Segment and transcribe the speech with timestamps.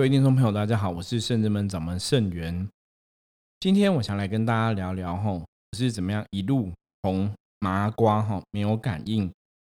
[0.00, 2.66] 各位听众朋友，大家好，我是圣人门掌门圣元。
[3.60, 5.46] 今天我想来跟大家聊聊哈，我
[5.76, 6.72] 是怎么样一路
[7.02, 9.30] 从麻瓜哈没有感应，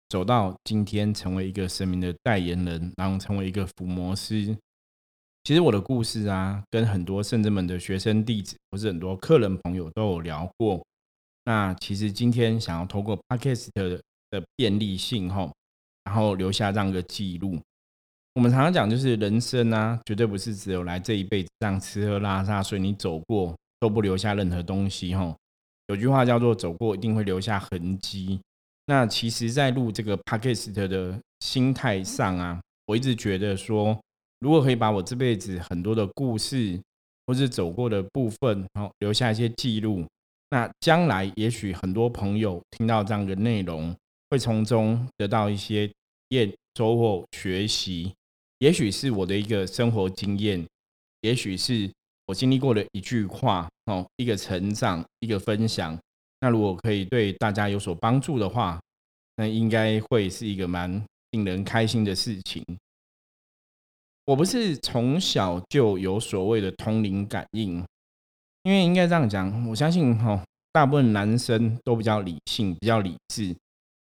[0.09, 4.57] 走到今天成为一个神明的代言人，然后成为一个伏魔师。
[5.43, 10.83] 其实我的故事啊，跟很多圣人门的学生弟子，或是很多客人朋友都有聊过。
[11.45, 14.01] 那其实今天想要透过 Podcast 的
[14.57, 15.53] 便利性哈，
[16.05, 17.61] 然后留下这样一个记录。
[18.35, 25.33] 我们常常讲，就是人生啊，绝对不是只有来这一辈子这样吃喝拉撒睡，你走过都不留下任何东西哈。
[25.87, 28.41] 有句话叫做“走过一定会留下痕迹”。
[28.87, 33.97] 那其实，在录这个 podcast 的心态上啊，我一直觉得说，
[34.41, 36.81] 如果可以把我这辈子很多的故事，
[37.27, 40.05] 或是走过的部分，然后留下一些记录，
[40.51, 43.95] 那将来也许很多朋友听到这样的内容，
[44.29, 45.89] 会从中得到一些
[46.31, 48.13] 验收获、学习。
[48.65, 50.67] 也许是我的一个生活经验，
[51.21, 51.87] 也许是
[52.25, 55.95] 我经历过的一句话哦，一个成长，一个分享。
[56.41, 58.81] 那如果可以对大家有所帮助的话，
[59.37, 60.91] 那应该会是一个蛮
[61.33, 62.65] 令人开心的事情。
[64.25, 67.85] 我不是从小就有所谓的通灵感应，
[68.63, 70.43] 因为应该这样讲，我相信哈，
[70.73, 73.55] 大部分男生都比较理性，比较理智，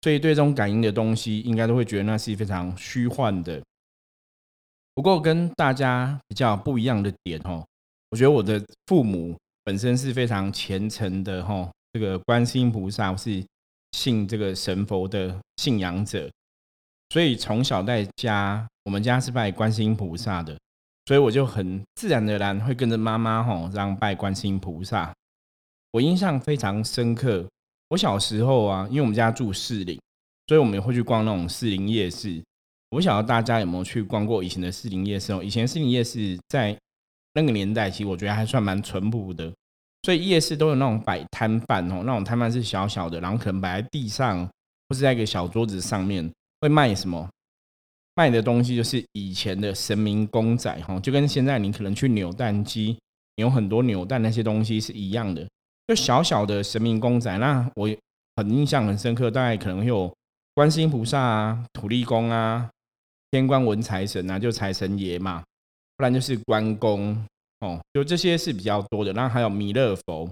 [0.01, 3.61] 所以对这种感应的东西，应该都会觉得那是非常虚幻的。
[4.95, 7.63] 不过跟大家比较不一样的点哦，
[8.09, 13.45] 我觉得我的父母本身是非常虔诚的哈，这个观世音菩萨是
[13.91, 16.31] 信这个神佛的信仰者，
[17.09, 20.57] 所以从小在家，我们家是拜观世音菩萨的，
[21.07, 25.13] 所以我就很自然而然会跟着妈妈哈，让拜观世音菩萨。
[25.91, 27.45] 我印象非常深刻，
[27.89, 29.99] 我小时候啊，因为我们家住士林，
[30.47, 32.41] 所以我们会去逛那种士林夜市。
[32.95, 35.43] 我晓得大家有没有去逛过以前的四零夜市哦？
[35.43, 36.73] 以前四零夜市在
[37.33, 39.51] 那个年代，其实我觉得还算蛮淳朴的，
[40.03, 44.47] 所以夜市都有那种摆摊贩哦，那种摊贩是小小的，然后可能摆在地上，
[44.87, 46.31] 或是在一个小桌子上面，
[46.61, 47.29] 会卖什么？
[48.15, 52.97] 卖的东西就是以前的神明公仔哈，就跟现在你可能去扭蛋机
[53.35, 55.45] 有很多扭蛋那些东西是一样的，
[55.85, 57.37] 就小小的神明公仔。
[57.39, 57.89] 那我
[58.37, 60.09] 很印象很深刻，大概可能有
[60.53, 62.69] 观世音菩萨啊、土地公啊。
[63.35, 65.43] 天官文财神啊，就财神爷嘛，
[65.97, 67.15] 不然就是关公
[67.59, 69.11] 哦，就这些是比较多的。
[69.13, 70.29] 然后还有弥勒佛，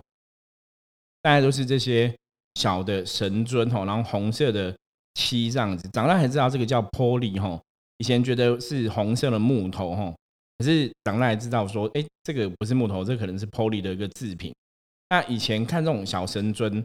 [1.21, 2.13] 大概都是这些
[2.55, 3.85] 小的神尊哦。
[3.85, 4.75] 然后红色的
[5.15, 7.59] 漆这样子，长大才知道这个叫玻璃哈。
[7.97, 10.13] 以前觉得是红色的木头哈，
[10.57, 14.53] 可是长大才知道说，哎，这个不是木头，这可能是玻璃的一个制品。
[15.09, 16.83] 那以前看这种小神尊，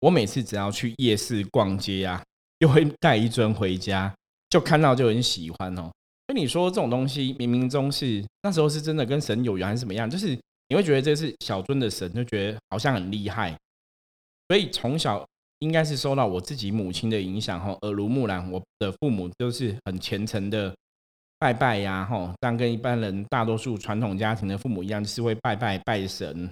[0.00, 2.22] 我每次只要去夜市逛街啊，
[2.60, 4.14] 就会带一尊回家。
[4.54, 5.90] 就看到就很喜欢哦，
[6.28, 10.08] 跟你说这种东西冥冥中是那时候是真的跟神有缘还是怎么样？
[10.08, 10.38] 就是
[10.68, 13.52] 你会觉得这是小尊的神，就觉得好像很厉害。
[14.46, 15.26] 所以从小
[15.58, 18.48] 应该是受到我自己母亲的影响哈，耳濡目染。
[18.48, 20.72] 我的父母都是很虔诚的
[21.40, 26.48] 拜拜呀，哈，但跟一般人大多数传统家庭的父母一样，是会拜拜拜神。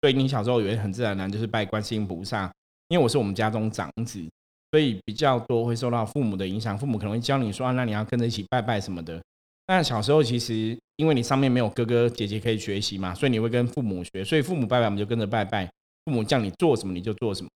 [0.00, 2.50] 所以你小时候也很自然然就是拜观世音菩萨，
[2.88, 4.26] 因为我是我们家中长子。
[4.72, 9.22] 所以比较多会受到父母的影响，父母可能会教你说，那你要跟着一起拜拜什么的。
[9.66, 15.66] 那小时候其实因为你上面没有哥哥姐姐可以学习嘛，所以你会跟父母学，所以父母拜拜我们就跟着拜拜，
[16.06, 17.50] 父母叫你做什么你就做什么。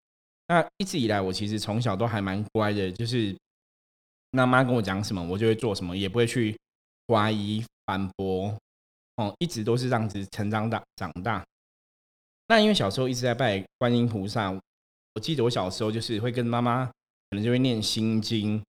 [0.48, 3.34] 那一直以来我其实从小都还蛮乖的，就是
[4.32, 6.54] 那妈跟我讲什么我就会做什么，也不会去
[7.08, 8.54] 怀疑反驳，
[9.16, 11.42] 哦，一直都是这样子成长大长大。
[12.48, 14.52] 那因为小时候一直在拜观音菩萨，
[15.14, 16.90] 我记得我小时候就是会跟妈妈。
[17.30, 18.62] 可能就会念心经，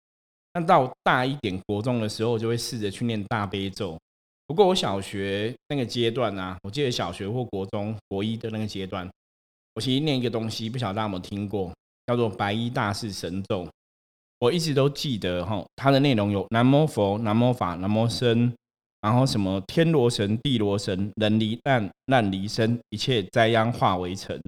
[0.54, 3.98] 那到大一点国中的时候，就会试着去念大悲咒。
[4.48, 9.10] 不过我小学那个阶段啊，我记得小学或国中国一的那个阶段，
[9.74, 11.74] 我其实念一个东西，不晓得大家有没有听过，
[12.08, 13.68] 叫做白衣大士神咒。
[14.40, 18.54] 我一直都记得哈，它的内容有南无佛、南无法、南无僧，
[19.02, 24.40] 然后什么天罗神、地罗神，人离难难离身，一切灾殃化为尘。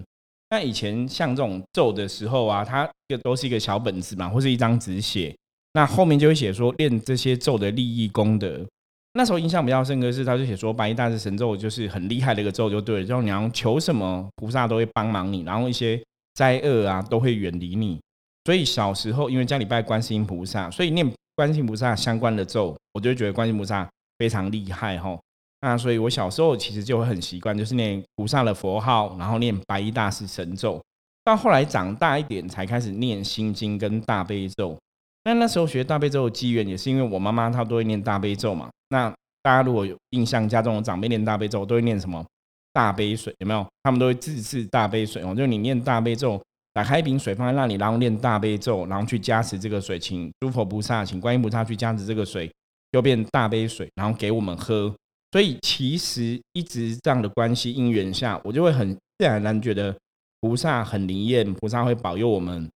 [0.49, 5.35] 那以前像这种咒的时候啊，它就都是一个小本子嘛，或是一张纸写。
[5.73, 8.65] 那后面就会写说练这些咒的利益功德。
[9.13, 13.05] 那时候印象比较深刻是，他就写说白衣大士神咒就是很厉害的一个咒，就对了。
[13.05, 16.01] 就你要求什么，菩萨都会帮忙你，然后一些
[16.35, 17.99] 灾厄啊都会远离你。
[18.45, 25.19] 所以小时候因为家里拜观世音菩萨，所以念观世音菩萨相关的咒，我就觉得观世音菩萨非常厉害吼。
[25.61, 30.79] 那所以，我小时候其实就会很习惯，就是念菩萨的佛号，然后念白衣大师神咒。
[31.23, 34.77] 到后来长大一点，才开始念心经跟大悲咒。
[35.23, 38.69] 那那时候学大悲咒的机缘，也是因为我妈妈她都会念大悲咒嘛。
[38.89, 42.23] 那大家如果有印象，家中的长辈念大悲咒都会念什么
[42.71, 43.65] 大悲水，有没有？
[43.83, 46.41] 他们都会自制大悲水哦，就你念大悲咒，
[46.73, 52.49] 打开一瓶水放在那里，然后念大悲咒，然后去加持这个水，请诸佛菩萨，请观音菩萨去加持这个水，
[52.91, 54.93] 就变大悲水，然后给我们喝。
[55.31, 59.95] 所以其实一直这样的关系因缘下，我就会很自然而然觉得
[60.39, 62.69] 菩萨很灵验，菩萨会保佑我们。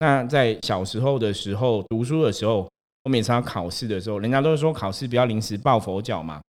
[0.00, 2.70] 那在小时候的时候，读书的时候，
[3.04, 6.40] 我每次要考试的时候，人家都是说考试不要临时抱佛脚嘛，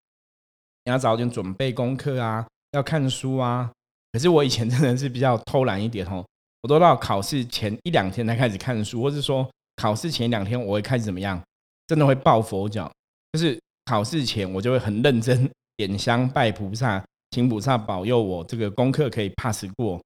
[0.86, 3.72] 你要早点准备功课啊，要看书啊。
[4.12, 6.26] 可是我以前真的是比较偷懒一点哦，
[6.62, 11.42] 我都到考试前一两天才开始看书，或是说考试前两天我会开始怎么样，
[11.88, 12.92] 真的会抱佛脚，
[13.34, 13.60] 就是
[13.90, 20.00] 考试前我就会很认真 点香拜菩萨，请菩萨保佑我这个功课可以 pass 过。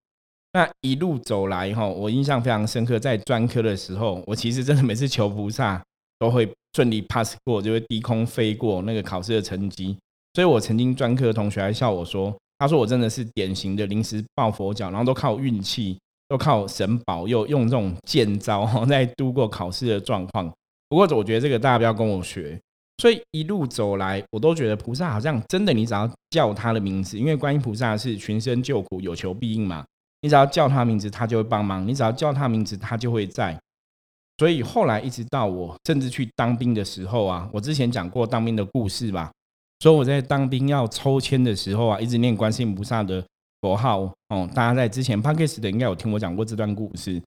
[0.53, 2.97] 那一路走来哈，我印象非常深刻。
[2.97, 5.83] 在专科的时候，我其实真的每次求菩萨
[6.17, 9.97] 都会顺利 pass 过，就会低空飞过那个考试的成绩。
[10.33, 20.49] 所以我曾经专科的同学还笑我说：“他说我真的是典型的临时抱佛脚，然后都靠运气，都靠神保佑，用这种剑招在度过考试的状况。”
[20.87, 22.57] 不过我觉得这个大家不要跟我学。
[22.97, 29.83] 所以一路走来，我都觉得菩萨好像真的，你只要叫他的名字，因为观音菩萨是群生救苦，有求必应嘛。
[30.21, 33.59] 你只要叫他名字，他就会帮忙；你只要叫他名字，他就会在。
[34.37, 39.31] 所以后来一直到我甚至去当兵的时候啊，我之前讲过当兵的故事吧。
[39.79, 43.21] 所以我在当兵要抽签的时候啊，一直念观世音菩萨的
[43.59, 44.49] 佛号哦。
[44.55, 47.21] 大家在之前 p a d k a s 的应该有听我讲过这段故事。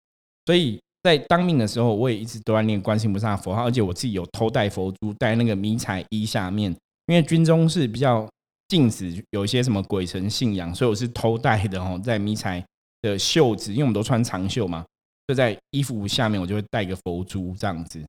[0.46, 6.70] 所以在当兵的时候，我也一直都在念观世音菩萨佛号，而且我自己有偷带佛珠，带那个迷彩衣下面，
[7.06, 8.29] 因为军中是比较
[8.69, 12.62] 禁止有一些什么鬼神信仰，所以我是偷带的哦，在迷彩。
[13.03, 14.85] 的袖子，因为我们都穿长袖嘛，
[15.29, 18.02] 就在衣服下面，我就会戴个佛珠这样子。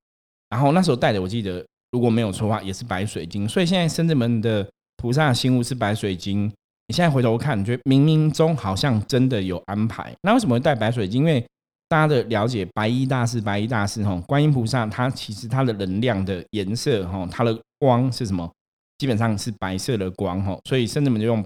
[0.49, 3.47] 然后那时候戴的，我记得如果没有错的话，也是白水晶。
[3.47, 6.51] 所以现在深圳门的菩萨心物是白水晶。
[6.87, 10.11] 你现在回头看，你觉得冥冥中好像真的有安排。
[10.23, 11.19] 那为什么会戴白水晶？
[11.19, 11.45] 因为
[11.89, 18.51] 大家的了解，白衣大士，白衣大士哈，观音菩萨他其实他的能量的颜色哈，它的光是什么？
[18.97, 20.57] 基本上是白色的光哈。
[20.67, 21.45] 所以甚至们就用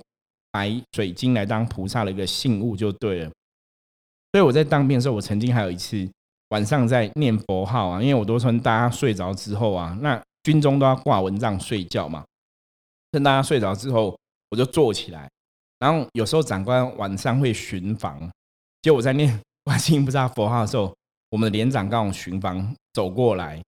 [0.51, 3.31] 白水晶来当菩萨的一个信物就对了。
[4.31, 6.09] 所以我在当兵的时候，我曾经还有一次
[6.49, 12.23] 晚上在念佛号啊，因为我都趁大家睡着之后啊，那军中都要挂蚊帐睡觉嘛。
[13.11, 14.17] 趁大家睡着之后，
[14.49, 15.29] 我就坐起来，
[15.77, 18.27] 然后有时候长官晚上会巡防，
[18.81, 20.93] 就我在念观世音菩萨佛号的时候，
[21.29, 23.61] 我们的连长刚好巡防走过来，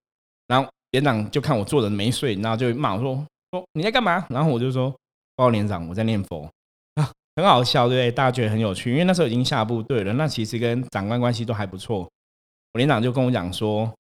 [0.48, 4.90] 然后连长就看我坐着没睡，然后就骂我说：“说你在干嘛？”然后我就说
[5.36, 6.50] ：“报告连长，我在念佛
[6.96, 7.12] 啊。
[7.36, 8.12] ”很好笑，对不对？
[8.12, 12.02] 大家觉得很有趣，因为那时候已经下部队了，那其实跟长官关系都还不错。
[12.74, 13.92] 我连长就跟我讲说：“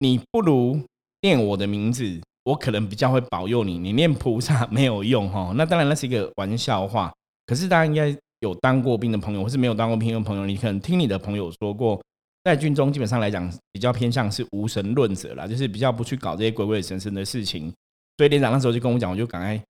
[0.00, 0.80] 你不如
[1.20, 3.78] 念我的名字，我可能比较会保佑你。
[3.78, 7.12] 你念菩萨没有用哈。”那当然那是一个玩笑话。
[7.46, 12.00] 可是大家应该有当过兵的朋友，或是没有当过兵的朋友，你可能听你的朋友说过，
[12.44, 17.72] 在军中基本上来讲，比较偏向是无神论者啦，就是比较不去搞这些鬼鬼神神的事情。
[18.18, 19.60] 所以连长那时候就跟我讲，我就赶快。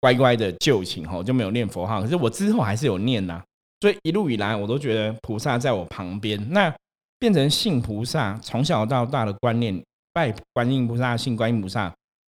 [0.00, 2.00] 乖乖的就寝吼，就没有念佛号。
[2.00, 3.42] 可是我之后还是有念呐，
[3.80, 6.40] 所以一路以来我都觉得菩萨在我旁边。
[6.52, 6.72] 那
[7.18, 11.92] 变成信菩萨，从小到大的观念，拜观音菩萨、信观音菩萨，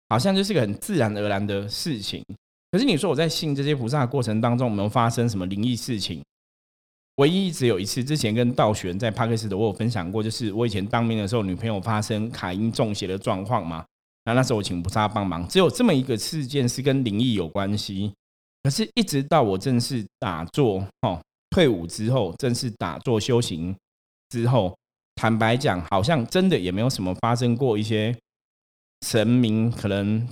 [0.09, 2.25] 好像就是个很自然而然的事情。
[2.71, 6.23] 可是你说我在信这些菩萨的过程当中，有没有发生什么灵异事情？
[7.17, 13.85] 唯一只有一次，之前跟道玄在帕克斯的我有分享过，就是我以前当兵的时候，女朋友发生卡因中邪的状况嘛。
[14.25, 18.13] 那那时候我请菩萨帮忙，只有这么一个事件是跟灵异有关系。
[18.63, 21.19] 可是，一直到我正式打坐，哦，
[21.51, 23.75] 退伍之后，正式打坐修行
[24.29, 24.77] 之后，
[25.15, 28.15] 坦白讲，好像真的也没有什么发生过一些
[29.07, 30.29] 神明可能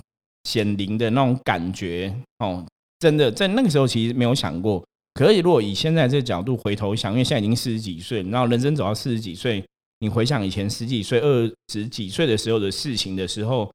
[0.47, 2.15] 显灵的那种感觉。
[2.39, 2.65] 哦，
[2.99, 4.81] 真的在那个时候其实没有想过。
[5.13, 9.63] 可以，如果以现在这个角度回头想，因为现在已经四十几岁，然后人生走到四十几岁，
[9.99, 13.69] 你回想以前十几岁、二十几岁的时候的事情的时候。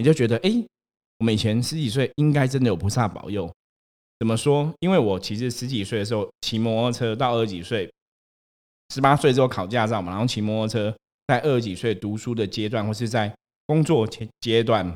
[0.00, 0.64] 你就觉得，哎，
[1.18, 3.52] 我们以前十几岁应该真的有菩萨保佑。
[4.20, 4.72] 怎么说？
[4.78, 7.90] 因为我其实十几岁的时候骑摩托车，到二十几岁，
[8.94, 13.34] 十八岁之后考驾照嘛，然后骑摩托车，在二十几岁读书的阶段，或是在
[13.66, 14.86] 工作阶阶段，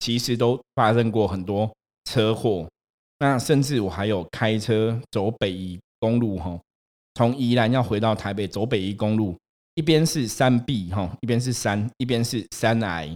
[0.00, 1.70] 其实都发生过很多
[2.04, 2.66] 车祸。
[3.20, 6.58] 那甚至我还有开车走北宜公路，哈，
[7.14, 9.36] 从宜兰要回到台北走北宜公路，
[9.74, 13.06] 一边是山壁，哈，一边是山，一边是山崖。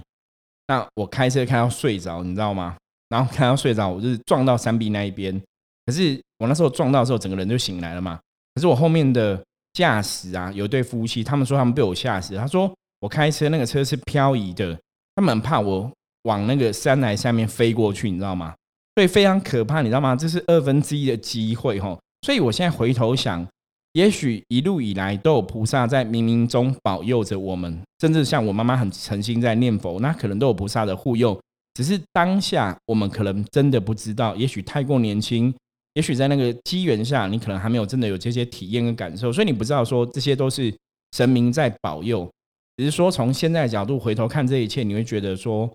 [0.69, 2.77] 那我开车开到睡着，你知道吗？
[3.09, 5.39] 然后开到睡着，我就是撞到山壁那一边。
[5.87, 8.19] 可是我那时候撞到的时候，整个人就醒来了嘛。
[8.55, 12.37] 可是我后面的驾驶啊，有对夫妻，他们说他们被我吓死。
[12.37, 14.79] 他说我开车那个车是漂移的，
[15.17, 15.91] 他们很怕我
[16.25, 18.55] 往那个山崖下面飞过去，你知道吗？
[18.97, 20.15] 所以非常可怕，你知道吗？
[20.15, 21.99] 这是二分之一的机会，吼！
[22.23, 23.47] 所以我现在回头想，
[23.93, 31.39] 也许一路以来都有菩萨在冥冥中保佑着我们，甚至像我妈妈很诚心在念佛，那可能都有菩萨的护佑。
[31.75, 35.53] 只是当下我们可能真的不知道，也许太过年轻，
[35.95, 40.73] 也许在那个机缘下，你可能还没有真的有这些体验跟感受，所以你不知道说这些都是
[41.17, 42.31] 神明在保佑。
[42.77, 45.69] 只是说从现在角度回头看这一切，你会觉得说，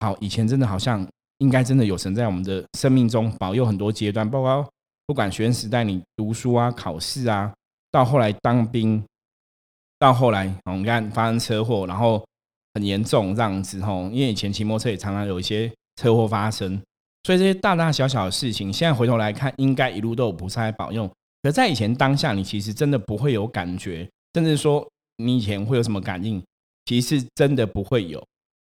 [0.00, 1.06] 好，以前真的好像。
[1.40, 4.70] 应该真的有神在我们的生命中保佑很多阶段，包括
[5.06, 7.50] 不管学生时代你读书啊、考试啊，
[7.90, 9.02] 到后来当兵，
[9.98, 12.22] 到后来我们看发生车祸，然后
[12.74, 14.02] 很严重这样子吼。
[14.10, 16.78] 因为以前骑摩托车也常常有一些车祸发生，
[17.22, 21.10] 所以这些大大小小的事情，现在回头来看，应该一路都有菩萨保佑。
[21.42, 26.44] 可在以前当下，你其实真的不会有感觉，甚至说你以前会有什么感应，
[26.84, 28.22] 其实真的不会有。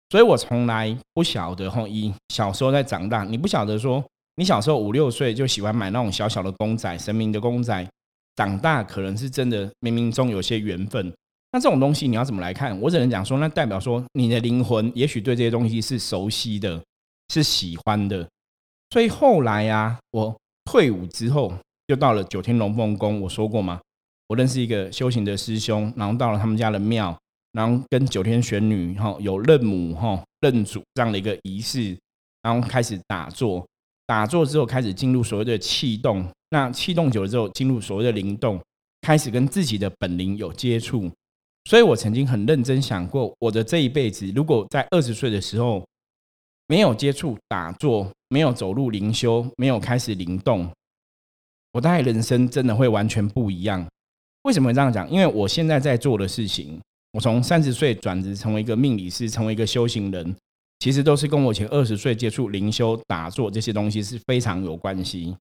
[0.08, 4.04] 所以我从来不晓得吼，一小时候在长大，你不晓得说，
[4.36, 7.88] 你小时候五六岁就喜欢买那种小小的公仔，神明的公仔，
[8.36, 11.12] 长大可能是真的冥冥中有些缘分。
[11.52, 12.78] 那这种东西你要怎么来看？
[12.80, 16.80] 我只能讲说，那代表说你的灵魂也许对这些东西是熟悉的，
[17.32, 18.28] 是喜欢的。
[18.90, 21.52] 所以后来呀，我退伍之后，
[21.88, 23.20] 就到了九天龙凤宫。
[23.22, 23.80] 我说过吗？
[24.28, 27.16] 我认识一个修行的师兄，然后到了他们家的庙。
[27.56, 31.96] 然后跟九天玄女哈有认母哈认祖这样的一个仪式，
[32.42, 33.66] 然后开始打坐，
[34.06, 38.60] 打坐之后开始进入所谓的气动，那气动久了之后进入所谓的灵动，
[39.00, 41.10] 开始跟自己的本灵有接触。
[41.64, 45.82] 所以我曾经很认真想过，我的这一辈子如果在二十岁的时候
[46.68, 50.70] 没有接触打坐，没有走入灵修，没有开始灵动，
[51.72, 53.86] 我大概人生真的会完全不一样。
[54.42, 55.10] 为什么这样讲？
[55.10, 56.78] 因为我现在在做的事情。
[57.16, 60.36] 我从三十岁转职成为一个命理师，成为一个修行人，
[60.80, 65.34] 其实都是跟我前二十岁接触灵修、打坐这些东西是非常有关系。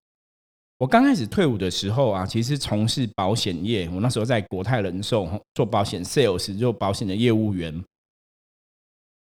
[0.77, 7.83] 我刚开始退伍的时候啊，其实从事保险业，我那时候在国泰人寿做保险 sales，做保险的业务员。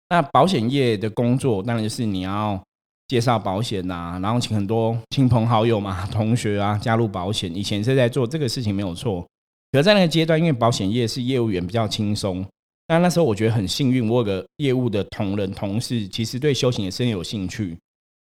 [0.10, 2.64] 那保险业的工作，当然就是你要
[3.08, 7.56] 介绍保险呐，然后请很多亲朋好友嘛、同学啊加入保险。
[7.56, 9.26] 以前是在做这个事情，没有错。
[9.72, 12.46] 可在那个阶段，因为保险业是业务员比较轻松，
[12.88, 17.78] 但那时候我觉得很幸运，我有个业务的同仁同事，其实对修行也深有兴趣，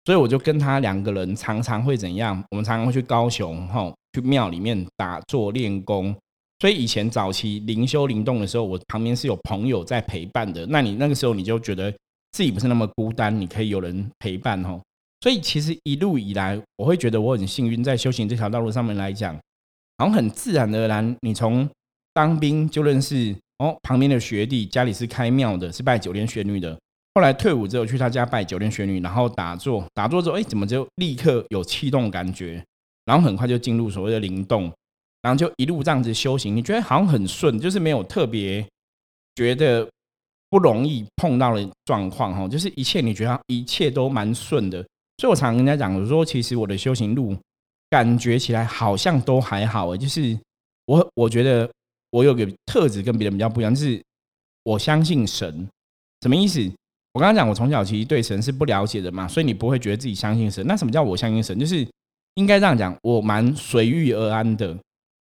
[0.05, 2.41] 所以我就跟他两个人常常会怎样？
[2.51, 6.15] 我们常常会去高雄，哈，去庙里面打坐练功。
[6.61, 10.67] 所以以前早期灵修灵动的时候，我旁边是有朋友在陪伴的。
[10.67, 11.91] 那你那个时候你就觉得
[12.33, 14.81] 自己不是那么孤单，你可以有人陪伴，哦。
[15.23, 19.37] 所以其实一路以来，我会觉得我很幸运，在修行这条道路上面来讲。
[20.01, 21.69] 好像很自然而然，你从
[22.15, 26.75] 当兵就认识哦，旁边的学弟家里是开庙的，是拜九天玄女的。
[27.15, 32.65] 后来退伍之后去他家拜九天玄女，然后打坐，打坐之后，哎，怎么就立刻有气动感觉？
[33.05, 34.73] 然后很快就进入所谓的灵动，
[35.21, 36.57] 然后就一路这样子修行。
[36.57, 38.67] 你觉得好像很顺，就是没有特别
[39.35, 39.87] 觉得
[40.49, 44.83] 不容易碰到的状况哈，就是一切你觉得一切都蛮顺的。
[45.19, 47.37] 所以我常跟人家讲，我说其实我的修行路。
[47.91, 50.39] 感觉起来好像都还好诶，就是
[50.87, 51.69] 我我觉得
[52.11, 54.01] 我有个特质跟别人比较不一样，就是
[54.63, 55.69] 我相信神。
[56.23, 56.61] 什么意思？
[57.13, 60.65] 我刚刚讲我从小其实对神是不了解的嘛，所以你不会觉得自己相信神。
[60.67, 61.59] 那什么叫我相信神？
[61.59, 61.87] 就是
[62.35, 64.77] 应该这样讲，我蛮随遇而安的。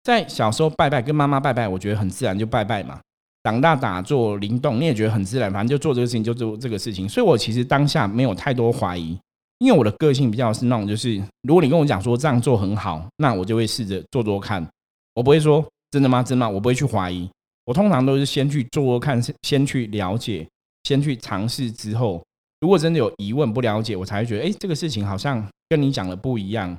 [0.04, 3.00] 在小时候拜拜，跟妈妈拜拜，我觉得很自然就拜拜嘛。
[3.42, 7.08] 长大打坐灵动，你也觉得很自然，反正就做这个事情就做这个事情。
[7.08, 9.18] 所以我其实当下没有太多怀疑。
[9.62, 14.66] 因为我的个性比较是那种，就是如果你跟我讲说这样做很好，那我就会试着做做看。
[15.14, 16.20] 我不会说真的吗？
[16.20, 16.50] 真的？
[16.50, 17.30] 我不会去怀疑。
[17.66, 20.44] 我通常都是先去做做看，先去了解，
[20.82, 22.20] 先去尝试之后，
[22.58, 26.76] 如果真的有疑问不了解，我才会觉得，哎，这个事情好像跟你讲的不一样。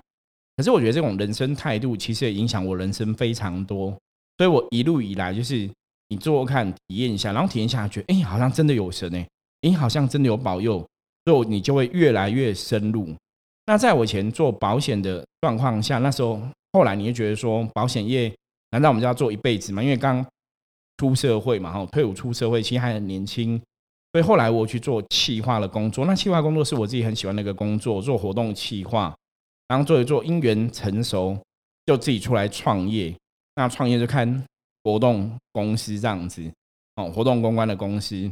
[0.58, 3.96] 可是我觉得这种人生态度其实也影响我人生非常多。
[4.38, 5.70] 所以我一路以来就是
[6.10, 9.26] 你做做看，体验一下，然后体验下，觉得哎，好像真的有神哎，
[9.62, 10.86] 哎，好像真的有保佑。
[11.26, 13.14] 所以你就会越来越深入。
[13.66, 16.42] 那在我以前做保险的状况下，那时候
[16.74, 18.34] 后来你就觉得说，保险业
[18.72, 19.82] 难道我们就要做一辈子吗？
[19.82, 20.26] 因为刚
[20.98, 23.62] 出社会嘛，哈，退伍出社会，其实还很年轻。
[24.12, 29.16] 所以后来我去做企划的工作，那企划工作是我自己很喜欢那个工作，做活动企划。
[29.70, 31.36] 然后做一做，因缘成熟，
[31.86, 33.16] 就自己出来创业。
[33.56, 34.44] 那创业就看
[34.84, 36.44] 活动公司这样子，
[36.96, 38.30] 哦，活动公关的公司。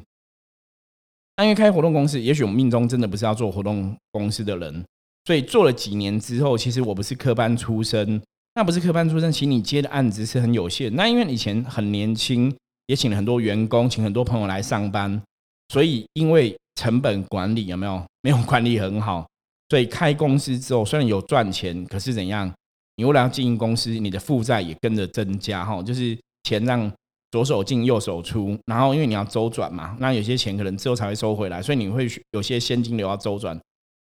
[1.43, 4.83] 因为开活动公司，也许我们命中真的不是要做活动公司的人，
[5.25, 8.21] 所以做了几年之后，其实我不是科班出身，
[8.55, 10.93] 那不是科班出身，请你接的案子是很有限。
[10.95, 12.53] 那因为以前很年轻，
[12.87, 15.21] 也请了很多员工，请很多朋友来上班，
[15.69, 19.27] 所以因为成本管理有没有没有管理很好？
[19.69, 22.51] 所以开公司之后虽然有赚钱，可是怎样？
[22.97, 26.91] 你为了要经营公司，你的负债也跟着增加哈，就是钱让
[27.31, 33.57] 左手进右手出，然后因为你要周转嘛，那有些钱可能之后才会收回来，所以你会有些现金流要周转，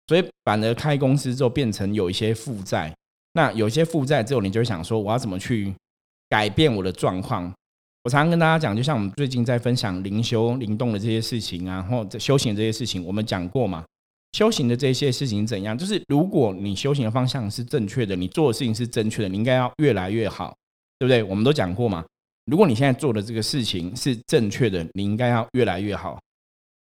[0.08, 2.94] 所以反而开公司之后变成有一些负债。
[3.34, 5.74] 那有些负债之后，你就想说，我要怎么去
[6.30, 7.52] 改变我的状况？
[8.04, 13.84] 我常常跟大家讲，就像我们最近在分享灵修、灵动的这些事情啊，或者修行这些事情，我们讲过嘛。
[14.34, 15.78] 修行的这些事情怎样？
[15.78, 20.54] 就是如果你修行的方向是正确的，你做的事情是正确的，你应该要越来越好，
[21.00, 21.24] 对不对？
[21.24, 22.04] 我们都讲过嘛。
[22.46, 26.20] 如果你现在做的这个事情是正确的，你应该要越来越好。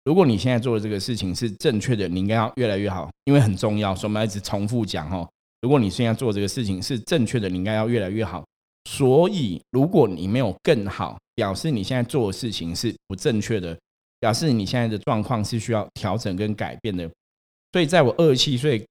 [0.05, 5.29] 如果你现在做的这个事情是正确的，你应该要越来越好，因为很重要，所以我们一直重复讲哦。
[5.63, 8.45] 如果你现在做这个事情是正确的，你应该要越来越好。
[8.89, 13.77] 所以，如果你没有更好，表示你现在做的事情是不正确的，
[14.21, 17.09] 表示你现在的状况是需要调整跟改变的。
[17.73, 18.87] 所以，在我二十七岁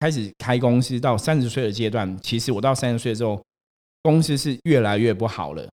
[0.00, 3.42] 开始开公司到三十岁的阶段，其实我到三十岁之后，
[4.02, 5.66] 公司是越来越不好了。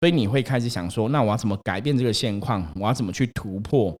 [0.00, 2.66] 所以你会开始想说，那我要怎么改变这个现况？
[2.76, 3.96] 我要怎么去突破？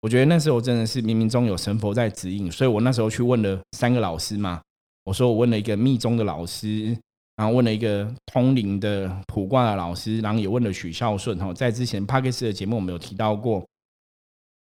[0.00, 4.60] 我觉得那时候真的是冥冥中有神佛在指引，所以我那时候去问了三个老师嘛。
[5.04, 6.96] 我说我问了一个密宗的老师，
[7.36, 11.36] 然后问了一个通灵的卜卦的老师，然后也问了许孝顺。
[11.38, 13.64] 哈，在之前帕克斯的节目我们有提到过，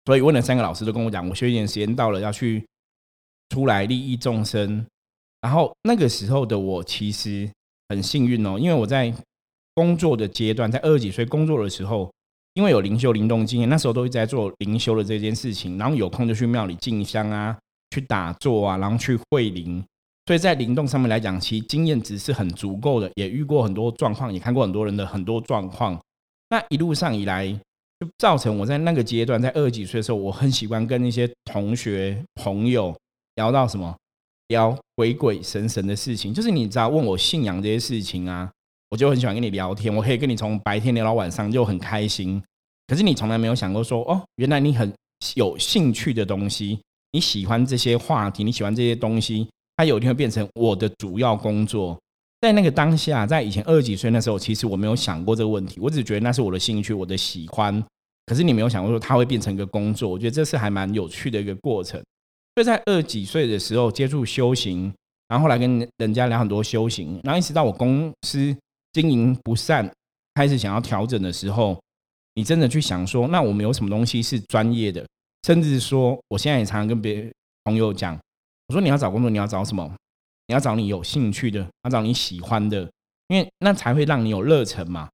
[0.04, 2.62] 所以问了三个老师都跟我讲，我休息时间到了，要去
[3.48, 4.84] 出来利益众生。
[5.40, 7.50] 然后那个时候的我其实
[7.88, 9.14] 很幸运哦，因为我在
[9.78, 12.12] 工作的阶段，在二十几岁工作的时候，
[12.54, 17.56] 因为有灵修灵动经验，那时候都一直在做灵修的这件事情，然后有空就去庙里进香啊，
[17.92, 19.84] 去打坐啊，然后去会灵。
[20.26, 25.96] 所以在灵动上面来讲，其经验值是很足够的，也遇过很多状况，也看过很多人的很多状况。
[26.50, 27.46] 那一路上以来，
[28.00, 32.92] 就造成我在那个阶段，在二十几岁的时候，我很喜欢跟那些同学朋友
[33.36, 33.96] 聊到什么，
[34.48, 36.34] 聊鬼鬼神神的事情。
[36.34, 38.50] 就是你知道问我信仰这些事情啊，
[38.90, 42.42] 我就很喜欢跟你聊天，我可以跟你从白天聊到晚上，就很开心。
[42.86, 44.92] 可是你从来没有想过说，哦，原来你很
[45.34, 46.80] 有兴趣的东西，
[47.12, 49.46] 你喜欢这些话题，你喜欢这些东西。
[49.76, 51.96] 它有一天会变成我的主要工作，
[52.40, 57.84] 在那个当下，在以前二十几岁那时候，其实我没有想过这个问题，我只觉得那是我的兴趣，我的喜欢。
[58.26, 62.00] 可是你没有想过说它会变成一个工作，我觉得这是还蛮有趣的一个过程。
[62.54, 64.92] 所以在二十几岁的时候接触修行，
[65.28, 68.56] 然后后来跟人家聊很多修行，然后一直到我公司
[68.92, 69.90] 经营不善，
[70.34, 71.80] 开始想要调整的时候，
[72.34, 75.06] 你真的去想说，那我们有什么东西是专业的？
[75.46, 77.30] 甚至说，我现在也常常跟别
[77.64, 78.18] 朋友讲。
[78.66, 79.90] 我说你要找工作，你要找什么？
[80.46, 82.90] 你要找你有兴趣的，要找你喜欢的，
[83.28, 85.08] 因为那才会让你有热忱嘛。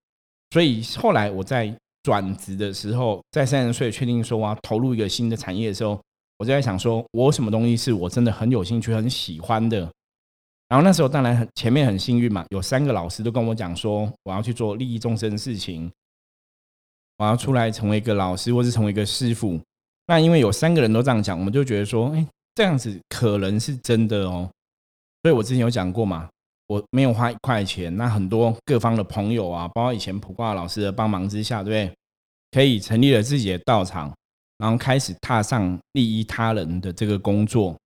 [0.50, 6.00] 所以后来我在转职的时候，在三十岁确定说我要投入一个新的产业的时候，
[6.38, 9.90] 我就在想说，我什么东西是我真的很有兴趣、很喜欢的。
[10.68, 15.90] 然后那时候当然很前面很幸运嘛，有三个老师都跟我讲说，我要去做利益众生的事情，
[17.18, 19.60] 我要出来成为一个老师，或是成为一个师傅。
[20.06, 22.26] 那因为有三个人都这样讲，我们就觉得说，哎。
[22.56, 24.48] 这样子可能是真的哦，
[25.24, 26.28] 所以我之前有讲过嘛，
[26.68, 31.96] 我没有花一块钱，那很多各方的朋友啊，包括以前普卦老师的帮忙之下，对不对？
[32.52, 34.14] 可以成立了自己的道场，
[34.58, 37.76] 然后开始踏上利益他人的这个工作。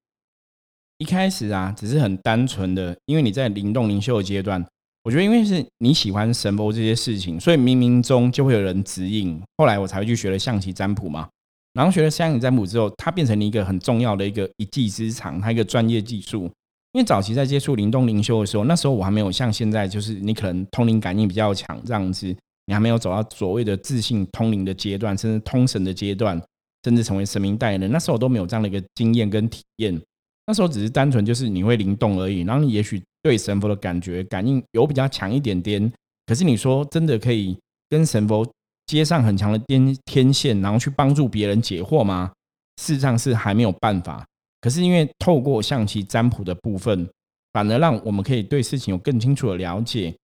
[0.99, 4.65] 一开始啊，只是很单纯的，因为你在灵动灵修的阶段，
[5.05, 9.41] 我觉得因为是你喜欢神佛这些事情，所以冥冥中就会有人指引。
[9.57, 11.29] 后来我才会去学了象棋占卜嘛。
[11.75, 16.51] 然后学了相应占卜之后，它变成了一个很重要的一个一技之长，它一个专业技术。
[16.93, 22.27] 因为早期在接触灵动灵修的时候，那时候我还没有像现在，就是你可能通灵感应比较强这样子，
[22.67, 26.43] 你还没有走到所谓的自信通灵的阶段，甚至通神的阶段，
[26.83, 27.93] 甚至成为神明代言人。
[27.93, 30.01] 那时候我都没有这样的一个经验跟体验。
[30.49, 35.93] 那时候只是单纯就是你会灵动而已，然后你也许对神佛的感觉感应有比较强一点点。
[36.27, 37.57] 可是你说真的可以
[37.89, 38.45] 跟神佛？
[38.87, 42.33] 接上很强的天天线，然后去帮助别人解惑吗？
[42.81, 44.25] 事实上是还没有办法。
[44.63, 47.07] 可是因为透过象棋占卜的部分，
[47.53, 50.17] 反而让我们可以对事情有更清楚的了解，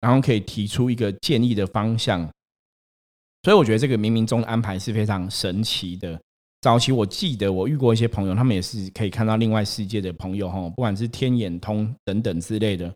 [0.00, 2.20] 然后可以提出一个建议的方向。
[3.42, 6.16] 所以我觉得这个冥冥中的安排是非常神奇的。
[6.64, 12.90] 早期我记得我遇过一些朋友，他们也是可以看到另外世界的朋友哈，不管是天眼通等等之类的，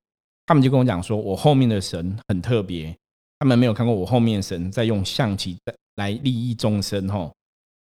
[0.47, 2.97] 他们就跟我讲说，我后面的神很特别。
[3.39, 5.59] 他们没有看过我后面神在用象棋
[5.97, 7.31] 来利益众生哈，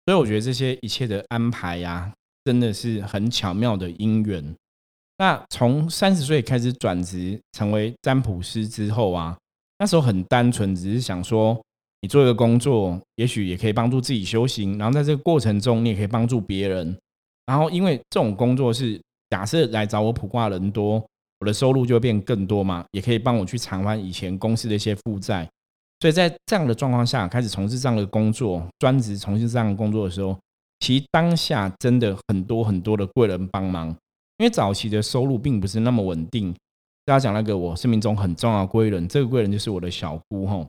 [0.06, 2.12] 所以我觉得这些一切的安排呀，
[2.44, 4.44] 真的是很巧妙的因缘。
[5.18, 9.38] 那从三十岁开始转职成为占卜师之后啊，
[9.80, 11.58] 那时候很单纯，只是想说
[12.02, 16.96] 你做一个工作，也许也可以帮助自己修行，然后在这个过程中，你也可以帮助别人。
[17.46, 21.04] 然后，因为这种工作是假设来找我卜卦人多，
[21.40, 25.50] 我的收入就会变更多嘛，也可以帮我去偿还以前公司的一些负债。
[26.00, 30.38] 所以在这样的状况下，开始从事这样的工作，专职从事这样的工作的时候，
[30.80, 33.88] 其实当下真的很多很多的贵人帮忙。
[34.38, 36.54] 因为早期的收入并不是那么稳定。
[37.06, 40.68] 大家讲那个我生命中很重要的贵人，这个贵人就是我的小姑吼。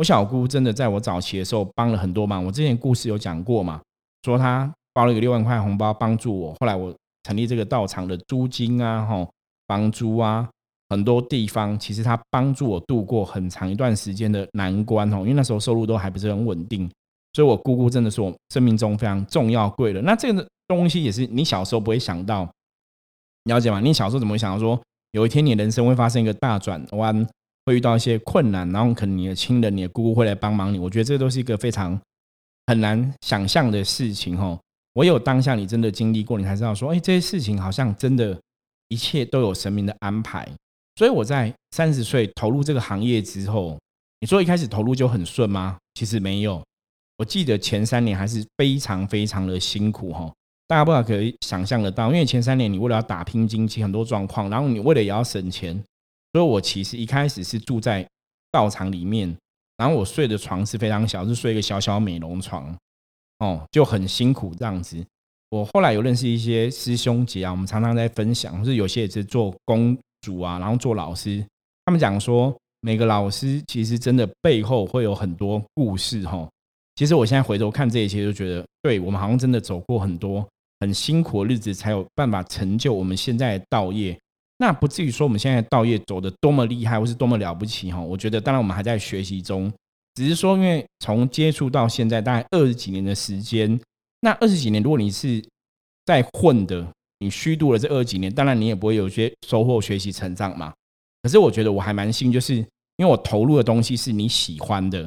[0.00, 2.42] 我小姑真的在我早期的时候帮了很多忙。
[2.42, 3.82] 我之前故事有讲过嘛，
[4.22, 6.54] 说她包了一个六万块红包帮助我。
[6.58, 6.90] 后来我
[7.24, 9.30] 成立这个道场的租金啊、吼
[9.68, 10.48] 房租啊，
[10.88, 15.18] 很多地方其实她帮助我度过很长一段时间的难关吼。
[15.18, 16.90] 因为那时候收入都还不是很稳定，
[17.34, 20.02] 所以我姑姑真的是我生命中非常重要贵人。
[20.02, 22.50] 那这个东西也是你小时候不会想到，
[23.44, 23.80] 了解吗？
[23.80, 27.28] 你小时候怎么会想到说有一天你人生会发生一个大转弯？
[27.70, 30.78] 会遇到一些困难，然后可能你的亲人、你的姑姑会来帮忙你。
[30.78, 31.98] 我觉得这都是一个非常
[32.66, 34.58] 很难想象的事情哦。
[34.94, 38.36] 唯有当下你真的经历过，你才知道说，哎，这些事情好像真的，
[38.88, 40.46] 一切都有神明的安排。
[40.96, 43.78] 所以我在三十岁投入这个行业之后，
[44.18, 45.78] 你说一开始投入就很顺吗？
[45.94, 46.60] 其实没有。
[47.18, 50.30] 我记得前三年还是非常非常的辛苦哈。
[50.66, 55.80] 大家不知道可以想象得到，因为前三年你为了要打拼经济，很多状况，然后你为了也要省钱。
[56.32, 58.06] 所以我其实一开始是住在
[58.52, 59.36] 道场里面，
[59.76, 62.76] 然后我睡的床是非常小，是睡一个小小美容床，
[63.38, 65.04] 哦，就很辛苦这样子。
[65.50, 71.44] 我后来有认识一些师兄姐啊，我们常常在分享，就是有些也是做公主啊，然后做老师，
[71.84, 76.48] 他们讲说每个老师其实真的背后会有很多故事哈。
[76.94, 80.46] 其实我现在回头看这一切，就觉得对我们好像真的走过很多
[80.78, 84.16] 很辛苦的日子，才有办法成就我们现在的道业。
[84.60, 87.98] 那不至于说我们现在道业走的多么厉害，或是多么了不起哈？
[87.98, 89.72] 我觉得当然我们还在学习中，
[90.14, 93.80] 只是说因为从接触到现在大概二十几年的时间，
[94.20, 95.42] 那二十几年如果你是
[96.04, 96.86] 在混的，
[97.20, 100.74] 你虚度了这二十几年，当然你也不会有些收获、学习、成长嘛。
[101.22, 102.66] 可是我觉得我还蛮幸运，就是因
[102.98, 105.02] 为我投入的东西是你喜欢的，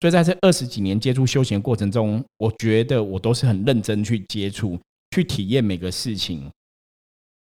[0.00, 4.78] 所以在这二十几年接触修行过程中，我觉得我都是很认真去接触、
[5.10, 6.48] 去体验每个事情。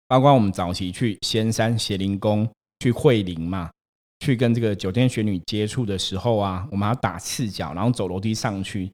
[0.08, 3.70] 包括我们早期去仙山邪灵宫去会灵嘛，
[4.20, 8.90] 去跟这个九天玄女接触的时候啊，我们要打赤脚，然后走楼梯上去。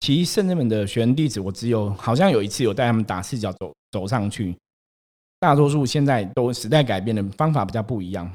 [0.00, 4.54] 其实圣人们的学员弟子，我只有好像有一次有带他们打赤脚走走上去。
[5.38, 8.30] 大多数现在都时代改变了，方法比较不一样。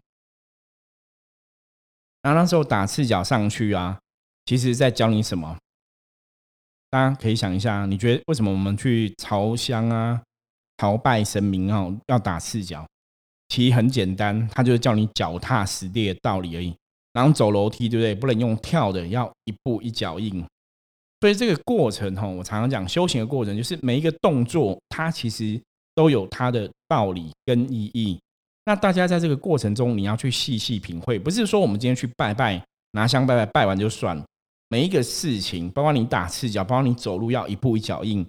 [2.23, 3.99] 然后那时候打赤脚上去啊，
[4.45, 5.55] 其实在教你什么？
[6.89, 10.23] 大家可以想一下，你觉得为什么我们去朝香啊？
[10.77, 12.85] 朝拜神明哦，要打赤脚，
[13.49, 16.75] 其实很简单，他就是叫你脚踏实地的道理而已。
[17.13, 18.13] 然后走楼梯，对不对？
[18.13, 20.43] 不能用跳的，要一步一脚印。
[21.21, 25.59] 所以这个过程哈，我常常讲修行的过程，就是每一个动作，它其实
[25.95, 28.19] 都有它的道理跟意义。
[28.65, 32.61] 那大家在这个过程中，你要去细细品会，不是说我们今天去拜拜，
[32.91, 34.25] 拿香拜拜，拜完就算了。
[34.67, 38.25] 每一个事情，包括你打赤脚，包括你走路要一步一脚印，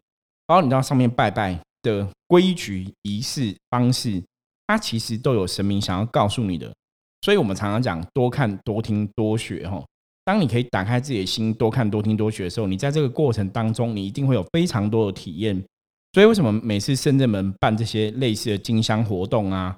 [0.46, 1.58] 包括你到上面拜拜。
[1.86, 4.22] 的规矩、仪式、方式，
[4.66, 6.74] 它其实都有神明想要告诉你的，
[7.22, 9.68] 所以我们常常讲多看、多听、多学。
[9.68, 9.82] 哈，
[10.24, 15.64] 当你可以打开自己的心，多看、多听、多学的时候，你在这个过程当中，你一定会有非常多的体验。
[16.12, 19.76] 所以，为什么每次圣人们办这些类似的金香活动啊，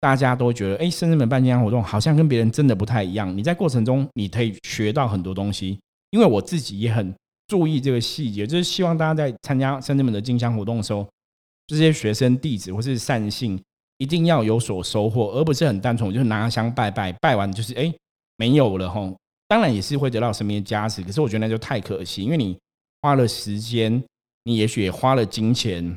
[0.00, 3.36] 大家都觉得，哎，圣人们办金香活动好像跟别人真的不太一样。
[3.36, 5.78] 你在过程中，你可以学到很多东西。
[6.10, 7.12] 因为我自己也很
[7.48, 11.06] 注意这个细节，就是希望大家在参加圣人们的金香活动的时候。
[11.66, 13.58] 这些学生弟子或是善信，
[13.98, 17.92] 一定要有所收获，而不是很单纯，我就拿香拜拜，拜完就是哎
[18.36, 19.16] 没有了吼。
[19.48, 22.58] 当然也是会得到神明的加持，可是我觉得那就太可惜，因为你
[23.00, 24.02] 花了时间，
[24.44, 25.96] 你也许也花了金钱。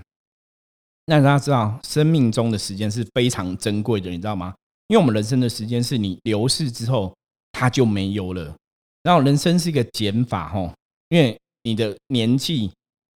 [1.05, 4.53] 那大家知道，生命中的时间是非常珍贵的，你知道吗？
[4.87, 7.13] 因为我们人生的时间是你流逝之后，
[7.51, 8.55] 它就没有了。
[9.03, 10.71] 然后人生是一个减法吼，
[11.09, 12.71] 因为你的年纪。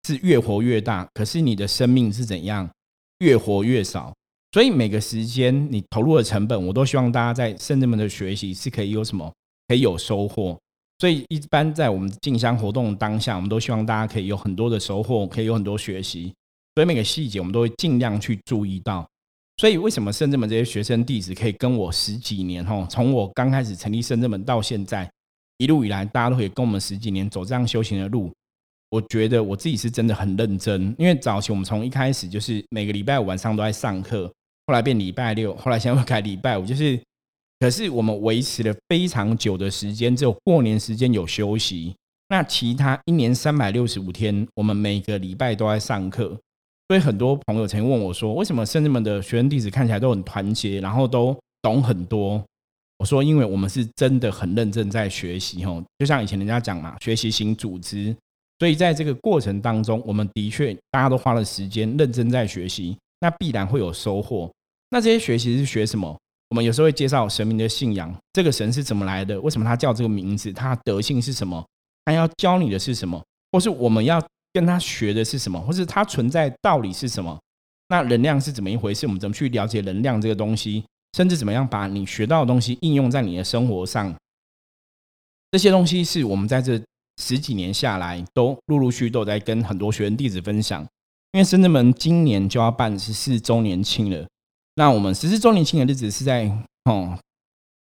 [0.10, 2.68] 是越活越大，可是你的生命是怎样
[3.20, 4.12] 越活越少？
[4.52, 9.32] 所以每个时间你投入的成本，我都希望大家在圣人们的学习是可以有什么
[9.68, 10.58] 可以有收获。
[10.98, 16.34] 所以一般在我们进香活动当下，我们都希望大家可以有很多的收获，可以有很多学习。
[16.74, 19.08] 所以每个细节我们都会尽量去注意到。
[19.58, 22.66] 所以为什么圣人们这些学生弟子可以跟我十几年？
[22.66, 25.08] 吼，从我刚开始成立圣人们到现在
[25.58, 28.32] 一路以来，大家都可以跟我们十几年走这样修行的路。
[28.90, 34.26] 我觉得我自己是真的很认真，因为早期我们从一开始就是每个礼拜五晚上都在上课，
[34.66, 37.00] 后来变礼拜六，后来现在改礼拜五，就是
[37.60, 41.96] 可是我们维持了非常久的时间，只有过年时间有休息。
[42.30, 46.36] 那其他一年三百六十五天，我们每个礼拜都在上课。
[46.88, 52.44] 所以很多朋友曾经问我说：“为什么圣人们的学生弟子看起来都很团结，然后都懂很多？”
[52.98, 58.16] 我说：“因为我们是真的很认真在学习，吼，就像以前人家讲嘛，学习型组织。
[58.60, 64.52] 所以在这个过程当中，我们的确大家都花了时间认真在学习，那必然会有收获。
[64.92, 66.16] 那这些学习是学什么？
[66.50, 69.40] 我们有时候会介绍神明的信仰，这个神是怎么来的？
[69.42, 70.54] 为什么他叫这个名字？
[70.54, 71.66] 他德性是什么？
[72.06, 73.24] 他要教你的是什么？
[73.52, 77.40] 或是我们要？”跟他学的是什么，或是他存在道理是什么？
[77.90, 79.06] 那能量是怎么一回事？
[79.06, 80.84] 我们怎么去了解能量这个东西？
[81.16, 84.12] 甚至怎么样把你学到的东西应用在你的生活上？
[85.52, 86.82] 这些东西是我们在这
[87.20, 90.82] 十几年下来都陆陆续都在跟很多学员弟子分享。
[91.34, 94.28] 因为深圳门今年就要办十四周年庆了，
[94.74, 96.52] 那我们十四周年庆的日子是在
[96.86, 97.20] 哦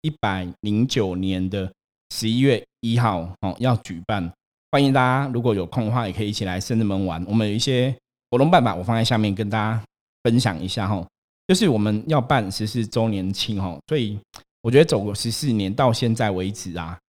[0.02, 1.72] 一百零九年的
[2.14, 4.30] 十一月一号哦要举办。
[4.70, 7.24] 欢迎大家，如果有空的话，也可以一起来深圳门玩。
[7.26, 7.96] 我们有一些
[8.30, 9.82] 活动办法，我放在下面跟大家
[10.24, 11.08] 分享一下哈。
[11.48, 14.20] 就是我们要办十四周年庆哈，所以
[14.62, 17.00] 我觉得走过十四年到现在为止啊，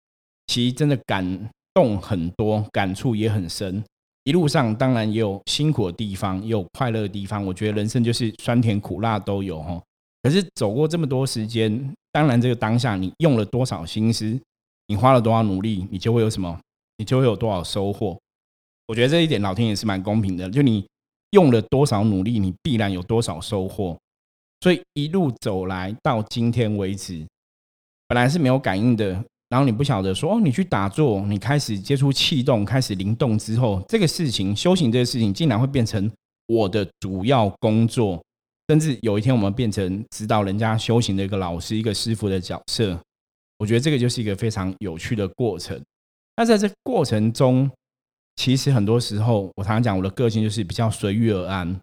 [0.46, 3.80] 其实真的感动很多，感触也很深。
[4.24, 7.46] 一路上当然也有辛苦的地方，也有快乐的地方。
[7.46, 9.80] 我觉得人生就是酸甜苦辣都有哈。
[10.24, 14.36] 可是走过这么多时间，当然这个当下你用了多少心思，
[14.88, 16.58] 你花了多少努力，你就会有什么。
[16.96, 18.18] 你就会有多少收获？
[18.88, 20.84] 我觉得这一点老天也是蛮公平的，就你
[21.30, 23.96] 用了多少努力，你必然有多少收获。
[24.60, 27.24] 所以一路走来到今天为止，
[28.08, 36.10] 本来是没有感应的，然后你不晓得说哦，你去打坐，你开始接触气动，开始灵动之后，这个事情修行这个事情，竟然会变成
[36.46, 38.22] 我的主要工作，
[38.68, 42.98] 甚至有一天我们变成指导人家修行的一个老师、一个师傅的角色。
[43.58, 45.80] 我觉得这个就是一个非常有趣的过程。
[46.36, 47.68] 那在这过程中，
[48.36, 51.76] 其实很多时候，我常常讲我的个性就是比较随遇而安。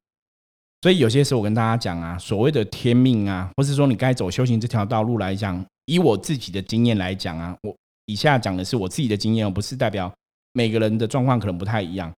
[0.86, 10.14] 所以有些时候我跟大家讲啊，所谓的天命啊，或是说你该走修行这条道路来讲，以我自己的经验来讲啊，我以下讲的是我自己的经验，不是代表
[10.54, 12.14] 每个人的状况可能不太一样。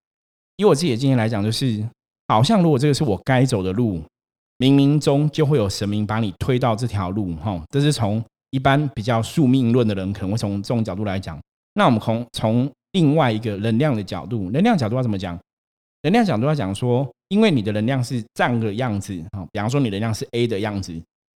[0.57, 1.81] 以我自己的经验来讲，就是
[2.27, 4.03] 好像如果这个是我该走的路，
[4.57, 7.33] 冥冥中就会有神明把你推到这条路。
[7.37, 11.39] 哈，这是从一般比较宿命论的人可能会从这种角度来讲。
[11.75, 15.39] 那我们从从另外一个能量的角度，能量角度要怎么讲？
[16.01, 20.93] 能量角度要讲说，因为你的能量是这样的样子啊，比方说你能量是 A 的样子，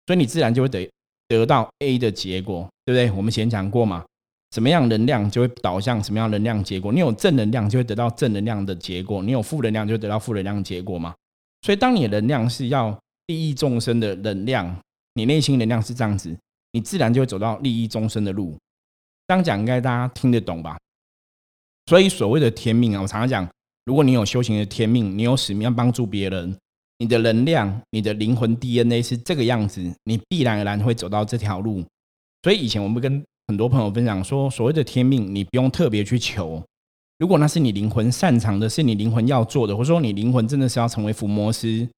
[0.07, 0.91] 所以你自然就会得
[1.29, 3.17] 得到 A 的结果，对不对？
[3.17, 4.05] 我们前讲过嘛，
[4.53, 6.93] 什么样能量就会导向什么样能量结果。
[6.93, 11.15] 你有正能量就会得到正能量的结果，你有负能量就会得到负能量结果嘛。
[11.63, 14.79] 所以当你的能量是要利益众生的能量，
[15.15, 16.37] 你内心能量是这样子，
[16.73, 18.57] 你自然就会走到利益众生的路。
[19.27, 20.79] 这样讲应该大家听得懂吧？
[21.87, 23.49] 所以所谓的天命啊，我常常讲，
[23.89, 26.55] 如果你有修行的天命，你有使命要帮助别人，
[26.99, 31.83] 你的能量、你的灵魂 DNA 是这个样子，你必然而然会走到这条路。
[32.43, 36.63] 所以以前我们跟很多朋友分享说，所谓的天命，你不用特别去求。
[37.19, 41.89] 如果那是你灵魂擅长的，是你灵魂要做的，或者说你灵魂真的是要成为伏魔师，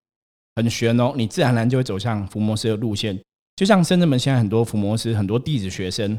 [0.54, 3.18] 很玄哦，你自然而然就会走向伏魔师的路线。
[3.56, 6.16] 就像深圳门现在很多伏魔师，很多弟子学生。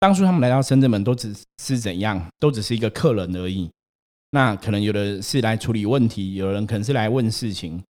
[0.00, 1.32] 当初他们来到深圳门，都只
[1.62, 3.70] 是怎样，都只是一个客人而已。
[4.32, 7.80] 那可能有的是来处理问题，有人可能是来问事情。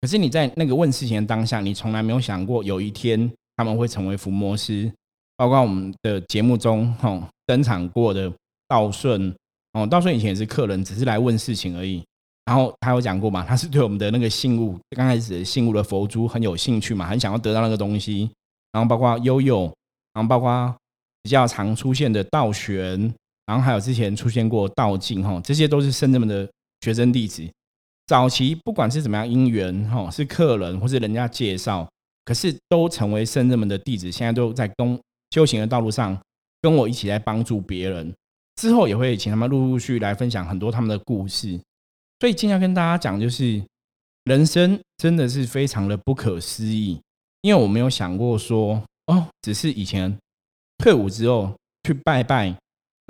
[0.00, 4.92] 可是你在那个问事情的当下，你从来没有想过有一天他们会成为伏魔师。
[5.36, 8.30] 包括我们的节目中，哈登场过的
[8.68, 9.34] 道顺，
[9.72, 12.04] 哦，道顺以前也是客人，只是来问事情而已。
[12.44, 18.28] 然后他有讲过嘛，他是对我们的那个信物，刚开始信物的佛珠很有兴趣嘛，很想要得到那个东西。
[18.72, 19.72] 然后包括悠悠，
[20.12, 20.74] 然后包括。
[21.24, 23.14] 比较常出现的道玄，
[23.52, 26.48] 然后还有之前出现过道静哈，这些都是圣人们的
[26.80, 27.46] 学生弟子。
[28.06, 31.86] 早期不管是怎么样因缘哈，是客人或是人家介绍，
[32.24, 34.10] 可是都成为圣人们的弟子。
[34.10, 34.98] 现在都在跟
[35.32, 36.18] 修行的道路上
[36.62, 38.10] 跟我一起来帮助别人。
[38.56, 41.60] 之后也会请他们陆陆续来分享很多他们的故事。
[42.20, 43.62] 所以今天跟大家讲，就是
[44.24, 46.98] 人生真的是非常的不可思议，
[47.42, 50.16] 因为我没有想过说哦，只是以前。
[50.78, 52.52] 退伍之后去拜拜，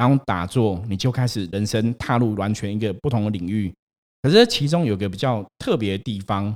[0.03, 3.73] 然后打坐，你就开始人生踏入完全一个不同的领域。
[4.21, 6.53] 可是其中有个比较特别的地方，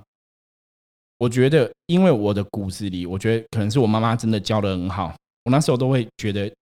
[1.19, 5.15] 我觉得，因为我的骨子里，我觉得可能是我妈妈真的教的很好。
[5.45, 6.53] 我那时候都会觉得，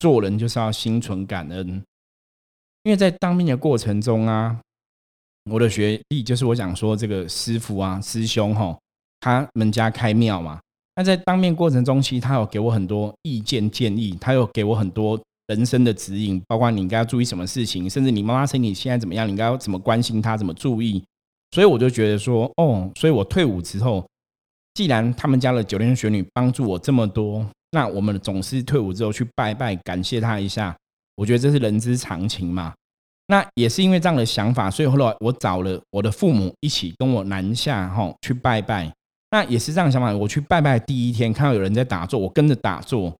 [0.00, 1.80] 做人就是要心存感恩。
[2.82, 4.60] 因为在当兵的过程中啊，
[5.48, 8.76] 我的学弟就是我想说这个师傅啊，师兄哈，
[9.20, 10.58] 他们家开庙嘛。
[10.96, 15.16] 那在当面过程中，其实他有给我很多意见建议，他有给我很多
[15.48, 21.02] 人生的指引，包括你应该要注意什么事情，甚至你妈妈身体现在怎么样，你应该要怎么关心她，怎么注意。
[21.50, 24.06] 所以我就觉得说，哦，所以我退伍之后，
[24.74, 30.74] 既然他们家的九天玄女帮助我这么多，那我们总是退伍之后去拜拜，感谢他一下。
[31.16, 32.72] 我觉得这是人之常情嘛。
[33.26, 38.90] 那也是因为这样的想法，所以后来我找了我的父母一起跟我南下哈去拜拜。
[39.30, 43.14] 那也是这样想法，我去拜拜第一天看到有人在打坐，我跟着打坐。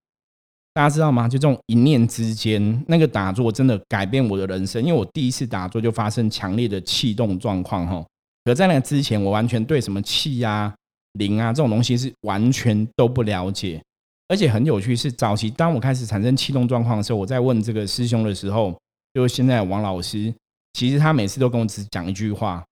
[0.75, 1.29] 大家知道吗？
[1.29, 4.83] 就这种一念之间，那个打坐真的改变我的人生。
[4.83, 8.05] 因为我第一次打坐就发生强烈的气动状况哈。
[8.45, 10.75] 可在那之前，我完全对什么气啊、
[11.13, 13.81] 灵啊这种东西是完全都不了解。
[14.29, 18.75] 而且很有趣是，早期当我开始产生气动状况的时候，我在问这个师兄的时候，
[19.13, 20.33] 就是现在王老师，
[20.73, 22.65] 其实他每次都跟我只讲一句话。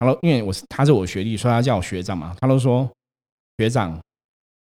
[0.00, 2.34] 他说：“因为我是他是我学弟，所以他叫我学长嘛。
[2.40, 2.90] 他都说
[3.58, 3.96] 学长，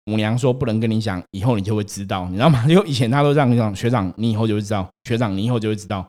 [0.06, 2.63] 母娘说不能跟你讲，以后你就会知道，你知道吗？
[2.70, 6.06] 因为以前他都这样讲，学长你以后就会知道，学长你以后就会知道。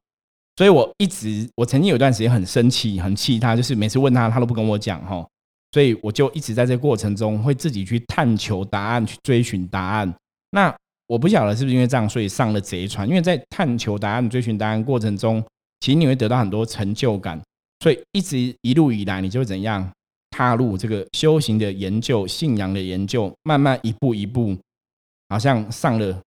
[0.57, 5.27] 所以我一直我曾经有段时间很生气，很气他，就是每次问他，他都不跟我讲哈。”
[5.73, 10.15] 所以我就一直在这过程中会自己去探求答案，去追寻答案。
[10.53, 10.75] 那
[11.07, 13.07] 我不晓得是不是因为这样，所以上了贼船。
[13.07, 15.45] 因为在探求答案、追寻答案过程中，
[15.81, 17.39] 其实你会得到很多成就感。
[17.81, 19.87] 所以一直一路以来，你就会怎样
[20.31, 24.57] 踏入这个修行的研究、信仰的研究，慢慢一步一步，
[25.29, 26.21] 好像上了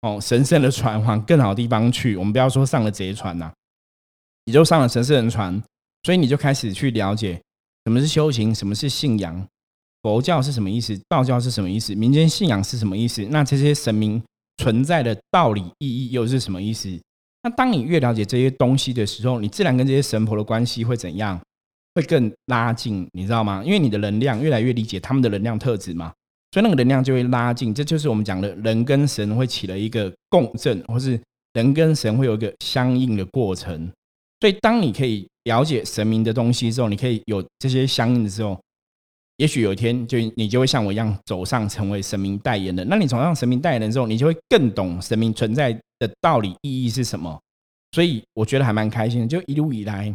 [0.00, 2.16] 哦神圣的船，往更好的地方去。
[2.16, 3.52] 我们不要说上了贼船呐，
[4.46, 5.62] 你就上了神圣的船，
[6.02, 7.40] 所以你就开始去了解。
[7.84, 8.54] 什么是修行？
[8.54, 9.46] 什么是信仰？
[10.02, 11.00] 佛教是什么意思？
[11.08, 11.94] 道教是什么意思？
[11.94, 13.24] 民间信仰是什么意思？
[13.30, 14.22] 那这些神明
[14.58, 16.88] 存在的道理意义又是什么意思？
[17.42, 21.40] 那当你越了解这些东西的时候，你自然跟这些神婆的关系会怎样？
[21.94, 23.62] 会更拉近，你知道吗？
[23.64, 26.12] 因为你的能量越来越理解他们的能量特质嘛，
[26.52, 27.74] 所以那个能量就会拉近。
[27.74, 31.20] 这就是我们讲的人跟神会起了一个共振，或是
[31.52, 33.90] 人跟神会有一个相应的过程。
[34.40, 35.26] 所以当你可以。
[35.44, 38.56] 了解神明的东西之后，你可以有这些相应的时候，
[39.38, 42.88] 也许有一天就你就会像我一样走上成为神明代言人。
[42.88, 47.36] 那你走上神明代言人之后，你就会更懂神明存在的道理意义是什么。
[47.90, 50.14] 所以我觉得还蛮开心的，就一路以来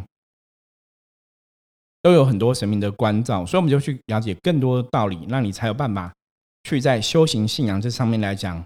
[2.02, 6.12] 都有很多神明的关照，所以我们就去了解更多的道理，那你才有办法
[6.64, 8.64] 去在修行信仰这上面来讲。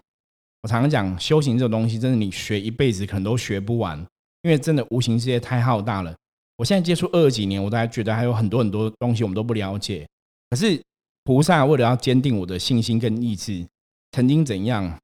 [0.63, 3.99] 我常常讲，修行这种东西，真的你学一辈子可能都学不完，
[4.43, 6.15] 因为真的无形世界太浩大了。
[6.57, 10.07] 我现在接触二十几年，我大家觉得还有很多很多东西我们都不了解。
[10.51, 10.81] 可是
[11.25, 13.67] 菩萨为了要坚定我的信心跟意志，
[14.13, 14.97] 曾经怎样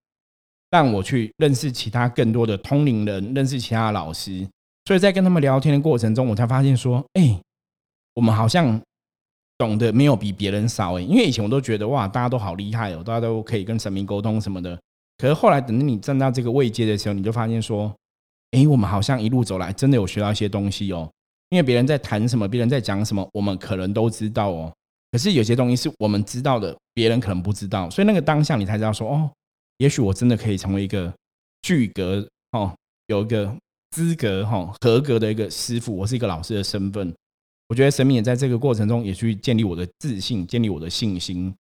[0.70, 4.46] 让我去认识其他更多的通灵人，认识其他的老师。
[4.84, 7.40] 所以在跟他们聊天的过程中，我才发现说，哎，
[8.18, 8.80] 我们好像
[9.58, 11.00] 懂得没有比别人少哎。
[11.00, 14.76] 因为以前我都觉得哇，大家都好厉害哦，大家都可以跟神明沟通什么的。
[15.18, 17.94] 可是后来等你站到这个位阶的时候，你就发现说，
[18.50, 21.08] 哎，我们好像一路走来真的有学到一些东西哦。
[21.50, 24.72] 因为别人在谈什么，别人在讲什么，我们可能都知道哦。
[25.12, 27.88] 可是有些东西是我们知道的，别人可能不知道。
[27.88, 29.30] 所以那个当下，你才知道说，哦，
[29.76, 31.12] 也许我真的可以成为一个
[31.62, 32.74] 具格哦，
[33.06, 33.54] 有一个
[33.92, 37.14] 资格哈，合格的一个师傅，我是一个老师的身份。
[37.68, 41.54] 我觉得神明也在这个过程中也去建立我的自信，建立我的信心。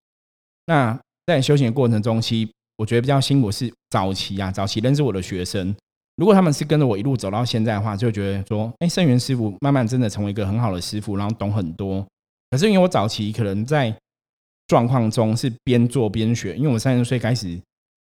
[0.68, 5.76] 那在修行的过程中，其实我觉得比较辛苦是早期啊，早期认识我的学生。
[6.18, 12.06] 如果他们是跟着我一路走到现在的话，就觉得说，哎，圣元师傅慢慢真的成为一个很好的师傅，然后懂很多。
[12.52, 13.94] 可是因为我早期可能在
[14.68, 17.60] 状况中是边做边学，因为我三十岁开始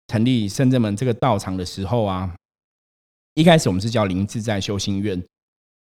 [0.08, 2.36] 成立圣正门这个道场的时候啊，
[3.36, 5.24] 一开始我们是叫灵自在修心院，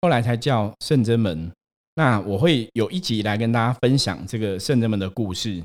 [0.02, 1.52] 后来才叫圣真门。
[1.98, 5.64] 那我会有一集来跟大家分享这个圣人们的故事。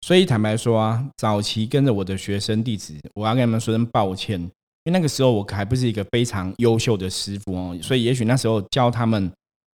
[0.00, 4.40] 所以坦白说啊，早期跟着我的学生弟子，我要跟他们说声抱歉。
[4.40, 9.32] 因为那个时候我还不是一个非常优秀的师傅哦，所以也许那时候教他们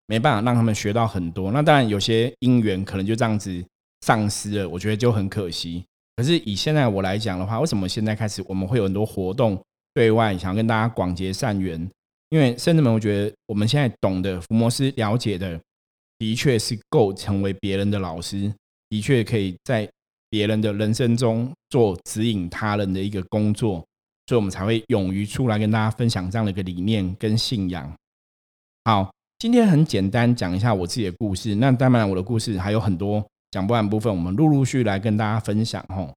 [0.08, 1.52] 没办法让他们学到很多。
[1.52, 3.64] 那当然有些因缘可能就这样子
[4.02, 5.84] 丧失了，我觉得就很可惜。
[6.18, 9.58] 可是以现在我来讲的话，为什么现在开始我们会有很多活动
[9.94, 11.90] 对外想要跟大家广结善缘？
[12.32, 15.60] 因为甚至们我觉得我们现在懂得福摩斯了解的，
[16.18, 18.52] 的确是够成为别人的老师，
[18.90, 19.88] 的确可以在
[20.30, 23.86] 别人的人生中做指引他人的一个工作。
[24.28, 27.94] 所以我们才会勇于出来跟大家分享这样的一个理念跟信仰。
[28.86, 31.54] 好，今天很简单讲一下我自己的故事。
[31.56, 35.84] 那当然，我的故事还有很多讲不完部分，我们陆陆续来跟大家分享。
[35.90, 36.14] 吼，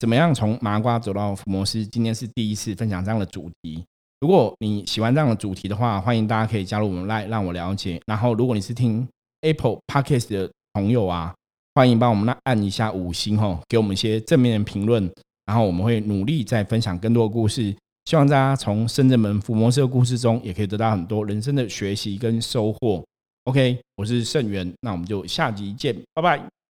[0.00, 1.86] 怎么样从麻瓜走到福摩斯？
[1.86, 3.84] 今天是第一次分享这样的主题。
[4.24, 8.00] 如果你喜欢这样的主题的话，欢迎大家可以加入我们来让我了解。
[8.06, 9.06] 然后，如果你是听
[9.42, 11.34] Apple Podcast 的朋友啊，
[11.74, 15.12] 欢迎帮我们那按一下五星哈，给我们一些正面的评论，
[15.44, 23.04] 然后我们会努力再分享更多的故事，希望大家从深圳门伏魔师的故事中，也可以得到很多人生的学习跟收获。
[23.44, 26.63] OK，我是盛元，那我们就下集见，拜拜。